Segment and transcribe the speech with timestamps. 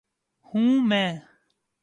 [0.53, 1.09] ہوں میں